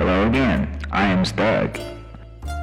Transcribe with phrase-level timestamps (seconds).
[0.00, 1.78] Hello again, I am Stug.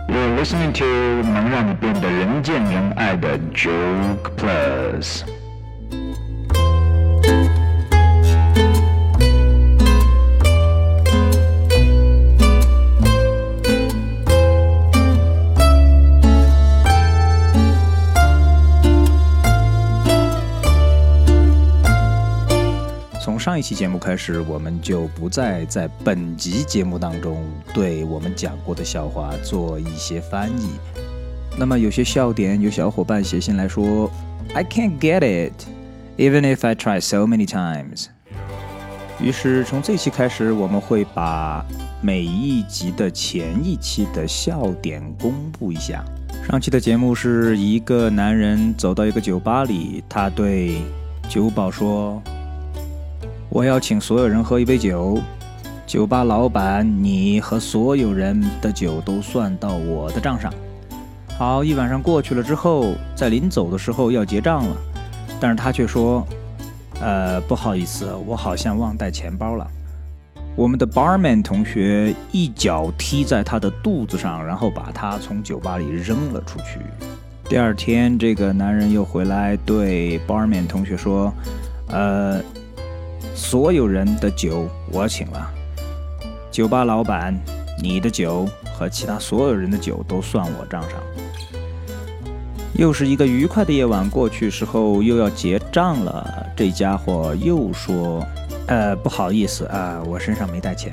[0.07, 0.85] You're listening to
[1.23, 5.23] 能让你变得人见人爱的 Joke Plus.
[23.58, 30.68] 上一期节目开始，我们就不再在本集节目当中对我们讲过的笑话做一些翻译。
[31.58, 34.08] 那么有些笑点，有小伙伴写信来说
[34.54, 35.54] ，I can't get it,
[36.18, 38.06] even if I try so many times。
[39.20, 41.66] 于是从这期开始，我们会把
[42.00, 46.04] 每一集的前一期的笑点公布一下。
[46.48, 50.80] 上期的节目是一个男人走到一个酒吧里，他对
[51.28, 52.22] 酒保说。
[53.50, 55.18] 我要请所有人喝一杯酒，
[55.86, 60.52] 酒吧老板，你和所有人的酒都算到我的账上。
[61.38, 64.76] 好，一晚上过去了之后，在临走的时候要结账了，
[65.40, 66.26] 但是他却说
[67.00, 69.66] ：“呃，不好意思，我好像忘带钱包了。”
[70.54, 76.80] 我们的 barman 同学一脚踢在他的肚子上，然后把他从酒吧里扔了出去。
[77.48, 81.32] 第二天，这个男人又回来对 barman 同学说
[81.88, 82.42] ：“呃。”
[83.38, 85.48] 所有人的酒我请了，
[86.50, 87.32] 酒吧老板，
[87.80, 88.44] 你的酒
[88.74, 91.00] 和其他所有人的酒都算我账上。
[92.74, 96.46] 又是一个愉快的夜晚过去时候，又要结账了。
[96.56, 98.26] 这家伙又说
[98.66, 100.92] ：“呃，不好意思啊，我身上没带钱。”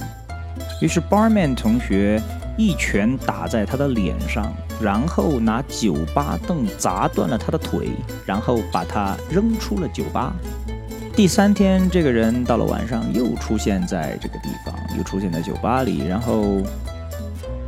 [0.79, 2.21] 于是 barman 同学
[2.57, 7.89] 一拳打在他的脸上，然后拿酒吧凳砸断了他的腿，
[8.23, 10.31] 然后把他扔出了酒吧。
[11.16, 16.05] 第三天，这个人到了晚上又出现在这个地方，又出现在酒吧里。
[16.05, 16.61] 然后，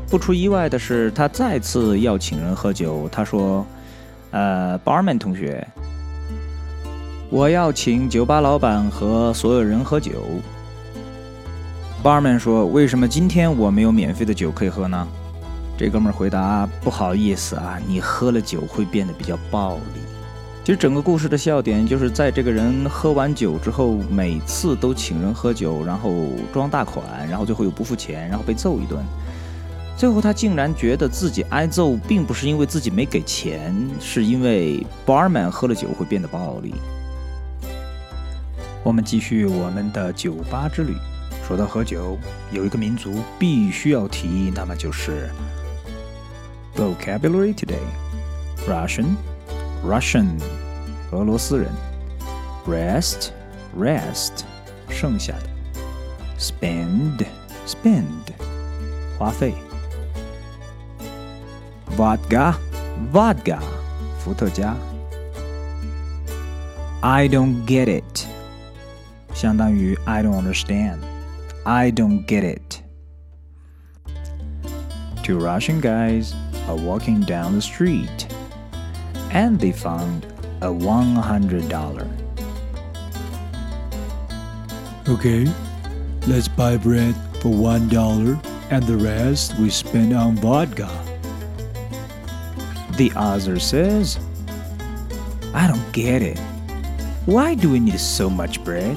[0.09, 3.07] 不出意外的是，他再次要请人喝酒。
[3.09, 3.65] 他说
[4.31, 5.65] ：“呃，barman 同学，
[7.29, 10.11] 我要请酒吧老板和所有人喝酒。”
[12.03, 15.07] barman 说：“为什么今天我没有免费的酒可以喝呢？”
[15.77, 20.01] 这哥们儿回答：“不好意思啊，你喝了酒会变得比较暴力。”
[20.67, 29.01] 其实整个故事的笑点就是在这个人喝完酒之后，每次都请人喝酒，然后装大款，然后最后又不付钱，然后被揍一顿。
[29.95, 36.75] 最后他竟然觉得自己挨揍，并不是因为自己没给钱，是因为 barman 喝了酒会变得暴力。
[38.83, 40.97] 我们继续我们的酒吧之旅。
[41.47, 42.17] 说到喝酒，
[42.51, 45.29] 有一个民族必须要提，那么就是
[46.75, 49.15] vocabulary today，Russian。
[49.86, 50.40] Russian，
[51.10, 51.68] 俄罗斯人。
[52.66, 54.44] Rest，rest，
[54.88, 55.48] 剩下的。
[56.38, 58.06] Spend，spend，
[59.18, 59.54] 花费。
[61.96, 63.58] Vodka，vodka，
[64.18, 64.76] 伏特加。
[67.00, 68.26] I don't get it，
[69.34, 72.80] 相当于 I don't understand。I don't get it.
[75.22, 76.32] Two Russian guys
[76.68, 78.26] are walking down the street
[79.36, 80.24] and they found
[80.60, 82.22] a $100.
[85.08, 85.46] Okay,
[86.26, 90.88] let's buy bread for $1 and the rest we spend on vodka.
[92.96, 94.18] The other says,
[95.54, 96.38] I don't get it.
[97.26, 98.96] Why do we need so much bread?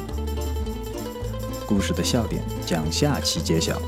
[1.68, 3.82] 故事的笑点将下期揭晓。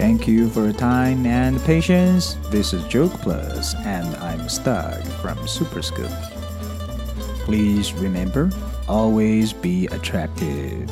[0.00, 2.38] Thank you for your time and patience.
[2.48, 6.10] This is Joke Plus, and I'm Stug from Superscoop.
[7.44, 8.50] Please remember,
[8.88, 10.90] always be attractive.